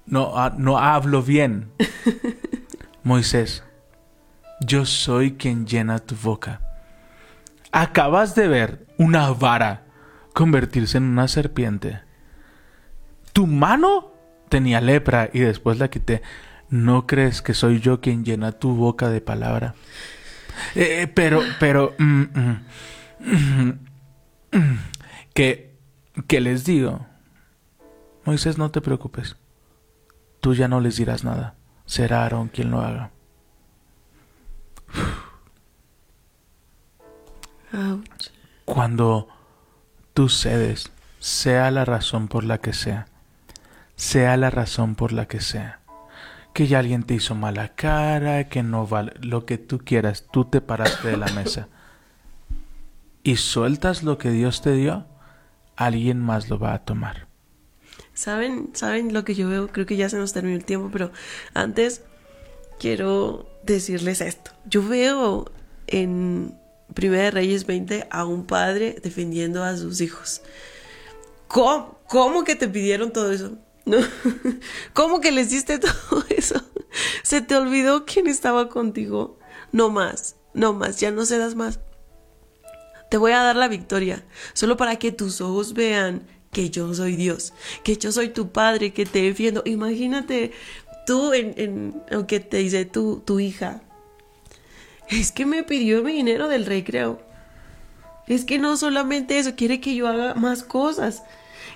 [0.06, 1.70] no, ah, no hablo bien.
[3.04, 3.62] Moisés,
[4.60, 6.62] yo soy quien llena tu boca.
[7.70, 9.84] Acabas de ver una vara
[10.34, 12.00] convertirse en una serpiente.
[13.32, 14.17] Tu mano
[14.48, 16.22] tenía lepra y después la quité.
[16.70, 19.74] ¿No crees que soy yo quien llena tu boca de palabra?
[20.74, 22.60] Eh, eh, pero, pero, mm, mm,
[23.20, 23.68] mm,
[24.52, 24.78] mm,
[25.32, 25.74] que,
[26.26, 27.06] que les digo,
[28.24, 29.36] Moisés, no te preocupes.
[30.40, 31.54] Tú ya no les dirás nada.
[31.86, 33.10] Será Aarón quien lo haga.
[37.72, 38.30] Ouch.
[38.64, 39.28] Cuando
[40.12, 43.06] tú cedes, sea la razón por la que sea,
[43.98, 45.80] sea la razón por la que sea,
[46.54, 50.44] que ya alguien te hizo mala cara, que no vale, lo que tú quieras, tú
[50.44, 51.68] te paraste de la mesa
[53.24, 55.04] y sueltas lo que Dios te dio,
[55.76, 57.26] alguien más lo va a tomar.
[58.14, 59.68] ¿Saben, ¿Saben lo que yo veo?
[59.68, 61.10] Creo que ya se nos terminó el tiempo, pero
[61.52, 62.02] antes
[62.78, 64.52] quiero decirles esto.
[64.64, 65.50] Yo veo
[65.88, 66.54] en
[66.94, 70.40] Primera de Reyes 20 a un padre defendiendo a sus hijos.
[71.48, 73.58] ¿Cómo, cómo que te pidieron todo eso?
[73.88, 73.96] ¿No?
[74.92, 76.62] ¿Cómo que les diste todo eso?
[77.22, 79.38] ¿Se te olvidó quién estaba contigo?
[79.72, 81.80] No más, no más, ya no cedas más.
[83.10, 87.16] Te voy a dar la victoria, solo para que tus ojos vean que yo soy
[87.16, 89.62] Dios, que yo soy tu padre, que te defiendo.
[89.64, 90.52] Imagínate
[91.06, 93.80] tú, en, en, aunque te dice tu, tu hija,
[95.08, 97.22] es que me pidió mi dinero del recreo.
[98.26, 101.22] Es que no solamente eso, quiere que yo haga más cosas.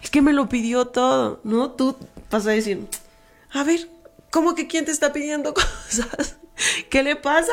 [0.02, 1.72] Es que me lo pidió todo, ¿no?
[1.72, 1.96] Tú
[2.31, 2.87] vas a decir,
[3.50, 3.88] a ver,
[4.31, 6.37] ¿cómo que quién te está pidiendo cosas?
[6.90, 7.52] ¿Qué le pasa?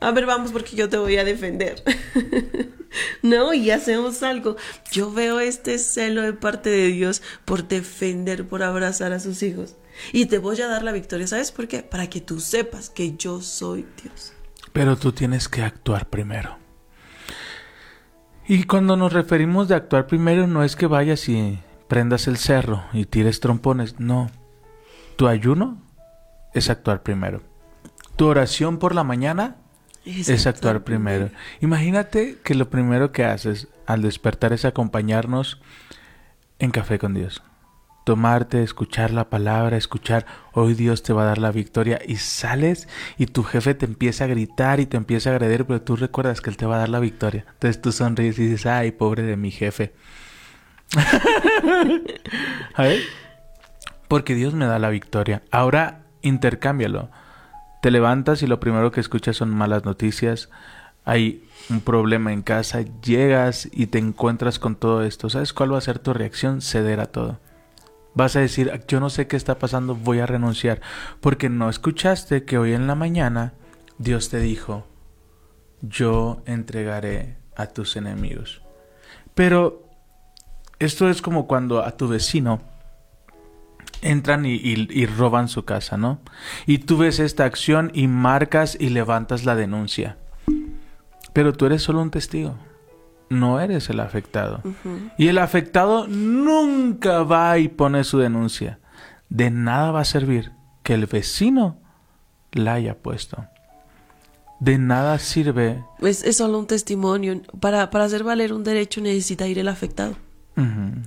[0.00, 1.82] A ver, vamos porque yo te voy a defender.
[3.22, 4.56] No, y hacemos algo.
[4.90, 9.74] Yo veo este celo de parte de Dios por defender, por abrazar a sus hijos.
[10.12, 11.26] Y te voy a dar la victoria.
[11.26, 11.82] ¿Sabes por qué?
[11.82, 14.32] Para que tú sepas que yo soy Dios.
[14.72, 16.58] Pero tú tienes que actuar primero.
[18.48, 22.84] Y cuando nos referimos de actuar primero no es que vayas y prendas el cerro
[22.92, 24.30] y tires trompones, no.
[25.16, 25.82] Tu ayuno
[26.54, 27.42] es actuar primero.
[28.14, 29.56] Tu oración por la mañana
[30.04, 31.30] es, actuar primero.
[31.60, 35.60] Imagínate que lo primero que haces al despertar es acompañarnos
[36.60, 37.42] en café con Dios.
[38.06, 42.86] Tomarte, escuchar la palabra, escuchar, hoy Dios te va a dar la victoria y sales
[43.18, 46.40] y tu jefe te empieza a gritar y te empieza a agredir, pero tú recuerdas
[46.40, 47.44] que Él te va a dar la victoria.
[47.54, 49.92] Entonces tú sonríes y dices, ay, pobre de mi jefe.
[52.74, 53.00] ¿A ver?
[54.06, 55.42] Porque Dios me da la victoria.
[55.50, 57.10] Ahora intercámbialo.
[57.82, 60.48] Te levantas y lo primero que escuchas son malas noticias.
[61.04, 65.28] Hay un problema en casa, llegas y te encuentras con todo esto.
[65.28, 66.60] ¿Sabes cuál va a ser tu reacción?
[66.60, 67.40] Ceder a todo.
[68.16, 70.80] Vas a decir, yo no sé qué está pasando, voy a renunciar.
[71.20, 73.52] Porque no escuchaste que hoy en la mañana
[73.98, 74.86] Dios te dijo,
[75.82, 78.62] yo entregaré a tus enemigos.
[79.34, 79.88] Pero
[80.78, 82.62] esto es como cuando a tu vecino
[84.00, 86.20] entran y, roban su casa, ¿no?
[86.66, 90.16] Y tú ves esta acción y marcas y levantas la denuncia.
[91.34, 92.56] Pero tú eres solo un testigo,
[93.28, 94.62] no eres el afectado.
[95.18, 98.78] Y el afectado nunca va y pone su denuncia.
[99.28, 101.78] De nada va a servir que el vecino
[102.52, 103.46] la haya puesto.
[104.60, 105.84] De nada sirve.
[106.00, 107.42] Es, es solo un testimonio.
[107.60, 110.16] Para, para hacer valer un derecho necesita ir el afectado.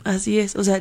[0.03, 0.55] Así es.
[0.55, 0.79] O sea,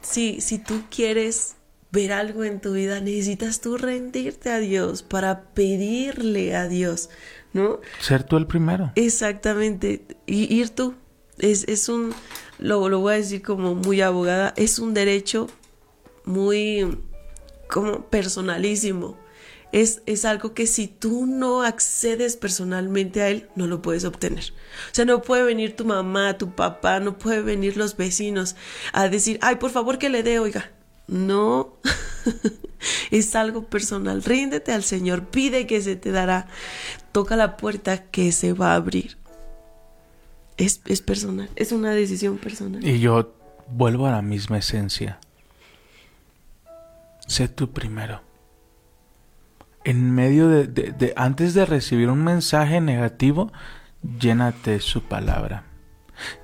[0.00, 1.56] si, si tú quieres
[1.92, 7.10] ver algo en tu vida, necesitas tú rendirte a Dios para pedirle a Dios,
[7.52, 7.80] ¿no?
[8.00, 8.92] Ser tú el primero.
[8.94, 10.04] Exactamente.
[10.26, 10.94] Y ir tú.
[11.38, 12.14] Es, es un,
[12.58, 15.48] lo, lo voy a decir como muy abogada, es un derecho
[16.24, 16.98] muy
[17.68, 19.16] como personalísimo.
[19.72, 24.52] Es, es, algo que si tú no accedes personalmente a él, no lo puedes obtener.
[24.90, 28.56] O sea, no puede venir tu mamá, tu papá, no puede venir los vecinos
[28.92, 30.72] a decir, ay, por favor que le dé, oiga.
[31.10, 31.74] No,
[33.10, 34.22] es algo personal.
[34.22, 36.46] Ríndete al Señor, pide que se te dará.
[37.12, 39.18] Toca la puerta que se va a abrir.
[40.56, 42.86] Es, es personal, es una decisión personal.
[42.86, 43.34] Y yo
[43.68, 45.18] vuelvo a la misma esencia.
[47.26, 48.30] Sé tú primero
[49.84, 53.52] en medio de, antes de recibir un mensaje negativo,
[54.20, 55.64] llénate su palabra.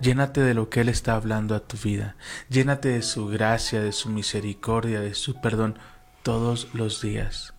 [0.01, 2.17] Llénate de lo que Él está hablando a tu vida.
[2.49, 5.79] Llénate de su gracia, de su misericordia, de su perdón
[6.23, 7.55] todos los días.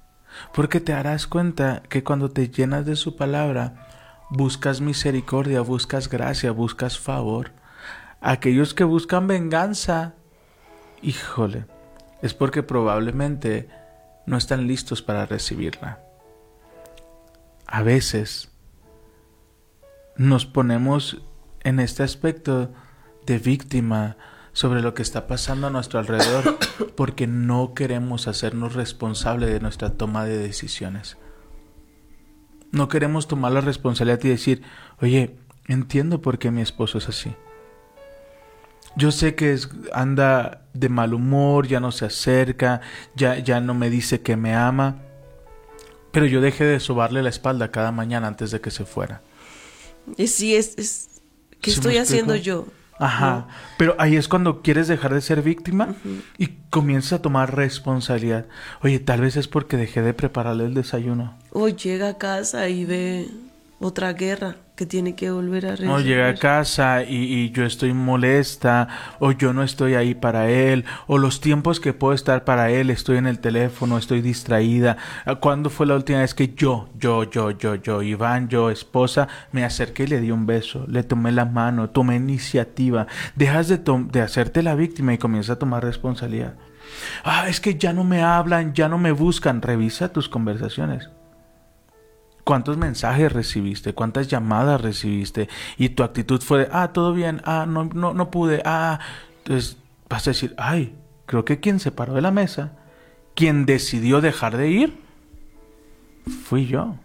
[0.53, 3.88] Porque te harás cuenta que cuando te llenas de su palabra,
[4.30, 7.51] buscas misericordia, buscas gracia, buscas favor.
[8.21, 10.15] Aquellos que buscan venganza,
[11.01, 11.65] híjole,
[12.21, 13.69] es porque probablemente
[14.25, 15.99] no están listos para recibirla.
[17.65, 18.49] A veces
[20.15, 21.21] nos ponemos
[21.67, 22.71] en este aspecto
[23.25, 24.15] de víctima
[24.53, 26.58] sobre lo que está pasando a nuestro alrededor
[26.95, 31.17] porque no queremos hacernos responsables de nuestra toma de decisiones.
[32.71, 34.63] No queremos tomar la responsabilidad y decir,
[35.01, 35.36] oye,
[35.67, 37.34] entiendo por qué mi esposo es así.
[38.95, 42.80] Yo sé que es, anda de mal humor, ya no se acerca,
[43.13, 44.95] ya, ya no me dice que me ama,
[46.13, 49.21] pero yo dejé de sobarle la espalda cada mañana antes de que se fuera.
[50.15, 51.16] Y sí, es, es
[51.67, 52.65] ¿qué estoy haciendo yo?
[52.99, 55.93] Ajá, pero ahí es cuando quieres dejar de ser víctima
[56.38, 58.47] y comienzas a tomar responsabilidad.
[58.82, 61.38] Oye, tal vez es porque dejé de prepararle el desayuno.
[61.51, 63.27] O llega a casa y ve
[63.80, 68.87] otra guerra que tiene que volver a llega a casa y, yo estoy molesta,
[69.19, 72.91] o yo no estoy ahí para él, o los tiempos que puedo estar para él,
[72.91, 74.97] estoy en el teléfono, estoy distraída.
[75.39, 79.65] ¿Cuándo fue la última vez que yo, yo, yo, yo, yo, Iván, yo, esposa, me
[79.65, 83.07] acerqué y le di un beso, le tomé la mano, tomé iniciativa?
[83.35, 86.53] Dejas de, de hacerte la víctima y comienzas a tomar responsabilidad.
[87.23, 89.63] Ah, es que ya no me hablan, ya no me buscan.
[89.63, 91.09] Revisa tus conversaciones
[92.47, 97.65] cuántos mensajes recibiste, cuántas llamadas recibiste y tu actitud fue de, ah, todo bien, ah,
[97.67, 99.01] no, no, no pude, ah,
[99.39, 102.71] entonces vas a decir, ay, creo que quien se paró de la mesa,
[103.36, 104.97] quien decidió dejar de ir,
[106.45, 106.95] fui yo.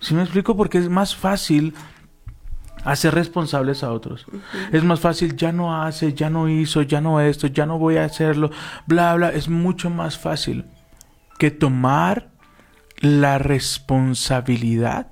[0.00, 0.56] Si me explico?
[0.56, 1.74] Porque es más fácil
[2.84, 4.24] hacer responsables a otros.
[4.72, 7.98] Es más fácil, ya no hace, ya no hizo, ya no esto, ya no voy
[7.98, 8.50] a hacerlo,
[8.86, 9.28] bla, bla.
[9.28, 10.64] Es mucho más fácil
[11.38, 12.31] que tomar
[13.02, 15.08] la responsabilidad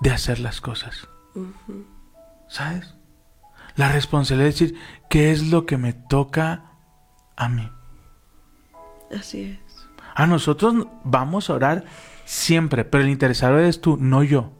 [0.00, 1.08] de hacer las cosas.
[2.48, 2.94] ¿Sabes?
[3.76, 4.74] La responsabilidad de decir,
[5.10, 6.72] ¿qué es lo que me toca
[7.36, 7.70] a mí?
[9.14, 9.88] Así es.
[10.14, 11.84] A nosotros vamos a orar
[12.24, 14.52] siempre, pero el interesado eres tú, no yo.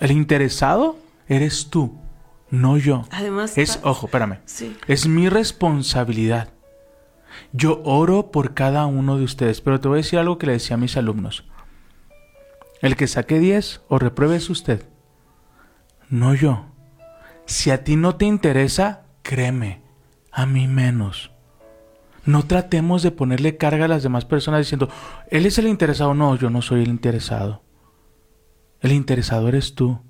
[0.00, 0.96] El interesado
[1.28, 1.98] eres tú,
[2.50, 3.04] no yo.
[3.10, 4.38] Además, Es, ojo, espérame.
[4.46, 4.76] Sí.
[4.88, 6.48] Es mi responsabilidad.
[7.52, 10.52] Yo oro por cada uno de ustedes, pero te voy a decir algo que le
[10.52, 11.44] decía a mis alumnos.
[12.80, 14.88] El que saque 10 o repruebe es usted,
[16.08, 16.66] no yo.
[17.46, 19.82] Si a ti no te interesa, créeme,
[20.32, 21.30] a mí menos.
[22.24, 24.88] No tratemos de ponerle carga a las demás personas diciendo,
[25.30, 26.14] él es el interesado.
[26.14, 27.62] No, yo no soy el interesado.
[28.80, 30.00] El interesado eres tú.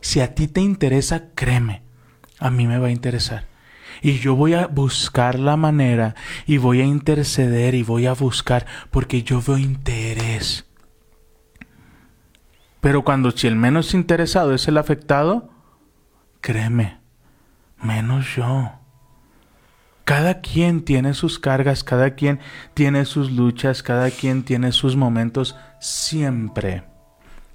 [0.00, 1.82] Si a ti te interesa, créeme,
[2.38, 3.49] a mí me va a interesar.
[4.02, 6.14] Y yo voy a buscar la manera
[6.46, 10.66] y voy a interceder y voy a buscar porque yo veo interés.
[12.80, 15.50] Pero cuando si el menos interesado es el afectado,
[16.40, 16.98] créeme,
[17.82, 18.72] menos yo.
[20.04, 22.40] Cada quien tiene sus cargas, cada quien
[22.74, 26.84] tiene sus luchas, cada quien tiene sus momentos siempre.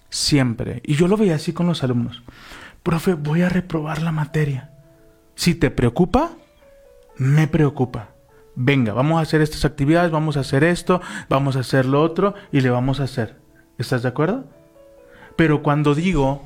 [0.10, 0.82] Siempre.
[0.86, 2.24] Y yo lo veía así con los alumnos.
[2.84, 4.75] Profe, voy a reprobar la materia.
[5.36, 6.32] Si te preocupa,
[7.18, 8.10] me preocupa.
[8.56, 12.36] Venga, vamos a hacer estas actividades, vamos a hacer esto, vamos a hacer lo otro
[12.52, 13.36] y le vamos a hacer.
[13.78, 14.46] ¿Estás de acuerdo?
[15.36, 16.42] Pero cuando digo,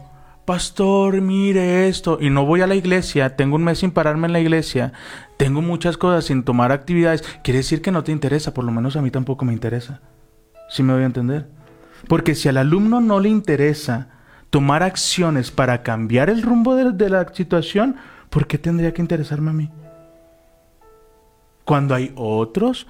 [0.45, 4.33] pastor, mire esto, y no voy a la iglesia, tengo un mes sin pararme en
[4.33, 4.93] la iglesia,
[5.37, 8.95] tengo muchas cosas sin tomar actividades, quiere decir que no te interesa, por lo menos
[8.95, 10.01] a mí tampoco me interesa.
[10.69, 11.47] ¿Sí me voy a entender?
[12.07, 14.07] Porque si al alumno no le interesa
[14.49, 17.97] tomar acciones para cambiar el rumbo de, de la situación,
[18.29, 19.69] ¿por qué tendría que interesarme a mí?
[21.65, 22.87] Cuando hay otros,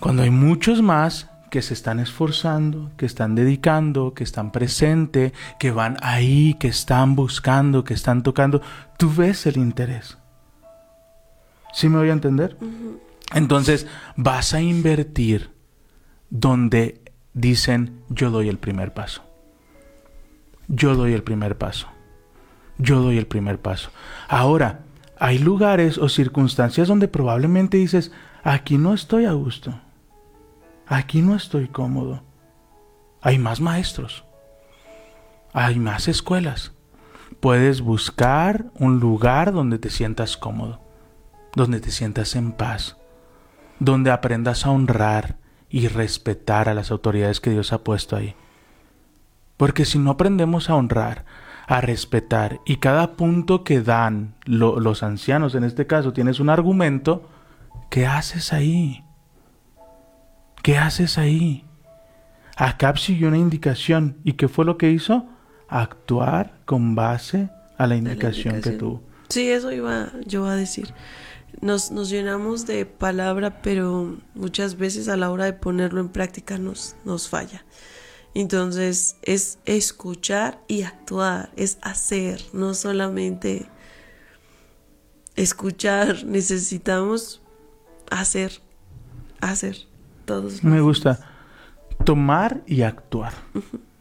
[0.00, 5.70] cuando hay muchos más que se están esforzando, que están dedicando, que están presentes, que
[5.70, 8.60] van ahí, que están buscando, que están tocando,
[8.98, 10.18] tú ves el interés.
[11.72, 12.56] ¿Sí me voy a entender?
[13.32, 15.50] Entonces vas a invertir
[16.28, 17.00] donde
[17.32, 19.22] dicen yo doy el primer paso.
[20.68, 21.88] Yo doy el primer paso.
[22.78, 23.90] Yo doy el primer paso.
[24.28, 24.80] Ahora,
[25.18, 29.80] hay lugares o circunstancias donde probablemente dices, aquí no estoy a gusto.
[30.86, 32.22] Aquí no estoy cómodo.
[33.20, 34.24] Hay más maestros.
[35.52, 36.72] Hay más escuelas.
[37.40, 40.80] Puedes buscar un lugar donde te sientas cómodo,
[41.54, 42.96] donde te sientas en paz,
[43.78, 45.36] donde aprendas a honrar
[45.70, 48.34] y respetar a las autoridades que Dios ha puesto ahí.
[49.56, 51.24] Porque si no aprendemos a honrar,
[51.66, 56.50] a respetar, y cada punto que dan lo- los ancianos, en este caso, tienes un
[56.50, 57.28] argumento,
[57.90, 59.02] ¿qué haces ahí?
[60.62, 61.64] ¿Qué haces ahí?
[62.56, 64.16] Acab siguió una indicación.
[64.24, 65.26] ¿Y qué fue lo que hizo?
[65.68, 67.48] Actuar con base
[67.78, 68.78] a la indicación, que indicación.
[68.78, 69.02] tuvo.
[69.28, 70.94] Sí, eso iba yo a decir.
[71.60, 76.58] Nos, nos llenamos de palabra, pero muchas veces a la hora de ponerlo en práctica
[76.58, 77.64] nos, nos falla.
[78.34, 83.66] Entonces es escuchar y actuar, es hacer, no solamente
[85.36, 87.42] escuchar, necesitamos
[88.10, 88.60] hacer,
[89.40, 89.76] hacer
[90.24, 90.64] todos.
[90.64, 91.20] Me gusta
[92.04, 93.32] tomar y actuar,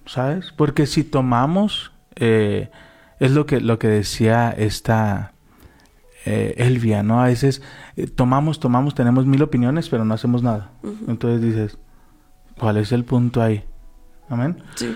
[0.05, 0.51] ¿sabes?
[0.57, 2.71] Porque si tomamos, eh,
[3.19, 5.33] es lo que, lo que decía esta
[6.25, 7.21] eh, Elvia, ¿no?
[7.21, 7.61] A veces
[7.97, 10.71] eh, tomamos, tomamos, tenemos mil opiniones, pero no hacemos nada.
[11.07, 11.77] Entonces dices,
[12.57, 13.63] ¿cuál es el punto ahí?
[14.29, 14.57] Amén.
[14.75, 14.95] Sí.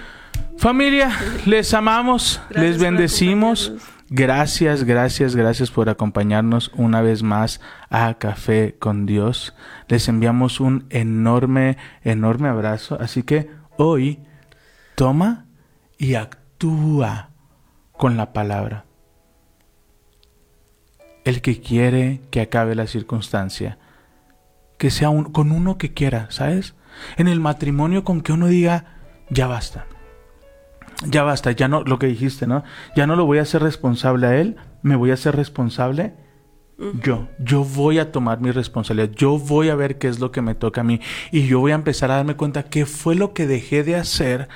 [0.57, 1.11] Familia,
[1.45, 3.73] les amamos, Gracias les bendecimos.
[4.09, 7.59] Gracias, gracias, gracias por acompañarnos una vez más
[7.89, 9.53] a Café con Dios.
[9.89, 12.97] Les enviamos un enorme, enorme abrazo.
[13.01, 14.19] Así que hoy
[14.95, 15.45] toma
[15.97, 17.31] y actúa
[17.91, 18.85] con la palabra.
[21.25, 23.77] El que quiere que acabe la circunstancia,
[24.77, 26.75] que sea un- con uno que quiera, ¿sabes?
[27.17, 28.85] En el matrimonio con que uno diga,
[29.29, 29.85] ya basta
[31.05, 32.63] ya basta, ya no, lo que dijiste, ¿no?
[32.95, 36.15] Ya no lo voy a hacer responsable a él, me voy a hacer responsable
[37.01, 37.27] yo.
[37.39, 40.55] Yo voy a tomar mi responsabilidad, yo voy a ver qué es lo que me
[40.55, 40.99] toca a mí
[41.31, 44.47] y yo voy a empezar a darme cuenta qué fue lo que dejé de hacer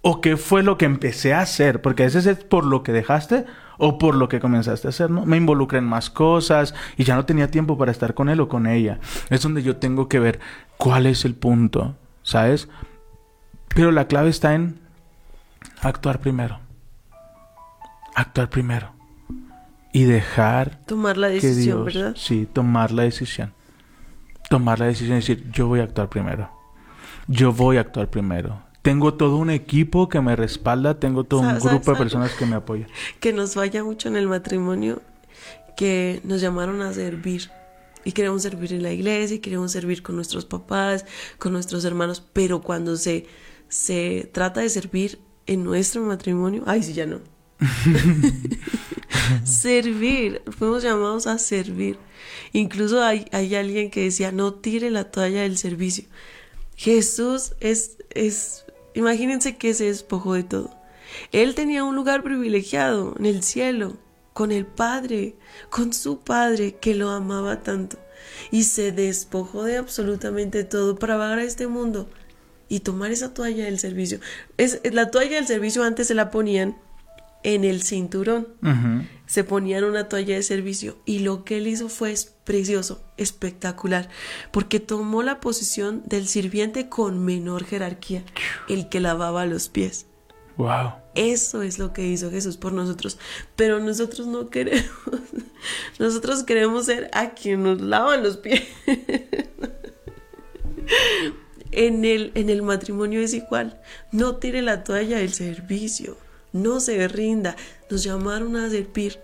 [0.00, 2.92] o qué fue lo que empecé a hacer, porque a veces es por lo que
[2.92, 3.46] dejaste
[3.78, 5.24] o por lo que comenzaste a hacer, ¿no?
[5.24, 8.48] Me involucré en más cosas y ya no tenía tiempo para estar con él o
[8.48, 9.00] con ella.
[9.30, 10.40] Es donde yo tengo que ver
[10.76, 12.68] cuál es el punto, ¿sabes?
[13.74, 14.78] Pero la clave está en
[15.82, 16.58] actuar primero.
[18.14, 18.92] Actuar primero.
[19.92, 22.14] Y dejar Tomar la que decisión, Dios, ¿verdad?
[22.16, 23.52] sí, tomar la decisión.
[24.50, 26.50] Tomar la decisión y decir, yo voy a actuar primero.
[27.28, 28.62] Yo voy a actuar primero.
[28.82, 32.44] tengo todo un equipo que me respalda, tengo todo un ¿Sabes- grupo de personas que
[32.44, 32.88] me apoyan.
[33.20, 35.00] que nos falla mucho en el matrimonio,
[35.76, 37.50] que nos llamaron a servir.
[38.04, 41.06] Y queremos servir en la iglesia, y queremos servir con nuestros papás,
[41.38, 43.26] con nuestros hermanos, pero cuando se,
[43.68, 47.20] se trata de servir en nuestro matrimonio, ay, sí, ya no.
[49.44, 51.98] servir, fuimos llamados a servir.
[52.52, 56.04] Incluso hay, hay alguien que decía, no tire la toalla del servicio.
[56.76, 60.74] Jesús es, es, imagínense que se despojó de todo.
[61.32, 63.96] Él tenía un lugar privilegiado en el cielo,
[64.32, 65.36] con el Padre,
[65.70, 67.98] con su Padre que lo amaba tanto.
[68.50, 72.08] Y se despojó de absolutamente todo para vagar a este mundo
[72.68, 74.20] y tomar esa toalla del servicio.
[74.56, 76.76] Es, la toalla del servicio antes se la ponían
[77.44, 79.06] en el cinturón Ujú.
[79.26, 84.08] se ponían una toalla de servicio y lo que él hizo fue precioso, espectacular,
[84.50, 88.24] porque tomó la posición del sirviente con menor jerarquía,
[88.68, 90.06] el que lavaba los pies.
[90.56, 90.94] Wow.
[91.14, 93.18] Eso es lo que hizo Jesús por nosotros,
[93.56, 94.90] pero nosotros no queremos.
[95.98, 98.62] Nosotros queremos ser a quien nos lavan los pies.
[101.76, 103.80] En el, en el matrimonio es igual.
[104.12, 106.16] No tire la toalla del servicio.
[106.52, 107.56] No se rinda.
[107.90, 109.18] Nos llamaron a servir,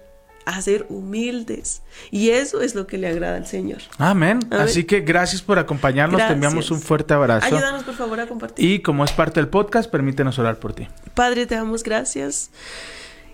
[0.46, 1.82] a ser humildes.
[2.10, 3.82] Y eso es lo que le agrada al Señor.
[3.98, 4.40] Amén.
[4.50, 6.20] Así que gracias por acompañarnos.
[6.26, 7.46] Te enviamos un fuerte abrazo.
[7.46, 8.68] Ayúdanos por favor a compartir.
[8.68, 10.88] Y como es parte del podcast, permítenos orar por ti.
[11.14, 12.50] Padre, te damos gracias.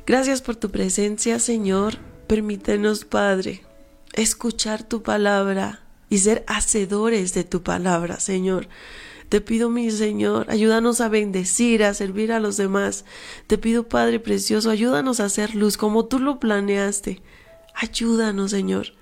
[0.06, 1.96] Gracias por tu presencia, Señor.
[2.26, 3.62] Permítenos, Padre,
[4.12, 8.68] escuchar tu palabra y ser hacedores de tu palabra, Señor.
[9.28, 13.04] Te pido, mi Señor, ayúdanos a bendecir, a servir a los demás.
[13.48, 17.22] Te pido, Padre precioso, ayúdanos a hacer luz como tú lo planeaste.
[17.74, 18.92] Ayúdanos, Señor.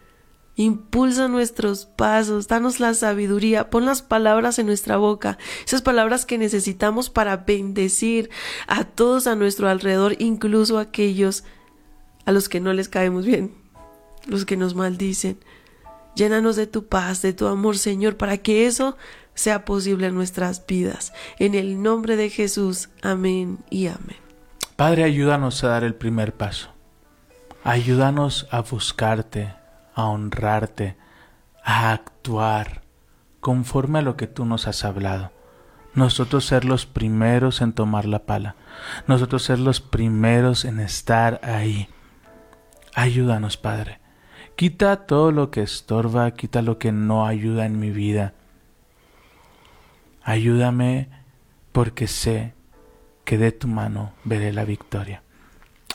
[0.57, 5.37] Impulsa nuestros pasos, danos la sabiduría, pon las palabras en nuestra boca,
[5.67, 8.31] esas palabras que necesitamos para bendecir
[8.69, 11.43] a todos a nuestro alrededor, incluso a aquellos
[12.25, 13.53] a los que no les caemos bien,
[14.27, 15.39] los que nos maldicen.
[16.15, 18.97] Llénanos de tu paz, de tu amor, Señor, para que eso
[19.35, 21.13] sea posible en nuestras vidas.
[21.39, 24.17] En el nombre de Jesús, amén y amén.
[24.77, 26.71] Padre, ayúdanos a dar el primer paso.
[27.65, 29.55] Ayúdanos a buscarte,
[29.95, 30.97] a honrarte,
[31.63, 32.83] a actuar
[33.41, 35.33] conforme a lo que tú nos has hablado.
[35.95, 38.57] Nosotros ser los primeros en tomar la pala.
[39.07, 41.89] Nosotros ser los primeros en estar ahí.
[42.95, 44.01] Ayúdanos, Padre.
[44.57, 48.35] Quita todo lo que estorba, quita lo que no ayuda en mi vida.
[50.23, 51.09] Ayúdame
[51.73, 52.55] porque sé
[53.25, 55.23] que de tu mano veré la victoria.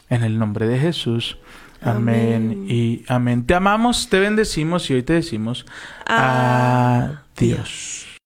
[0.10, 1.38] En el nombre de Jesús.
[1.82, 2.66] Amén, Amén.
[2.68, 3.45] y amén.
[3.45, 5.66] Te amamos, te bendecimos y hoy te decimos
[6.05, 7.20] Adiós.
[7.38, 8.20] adiós.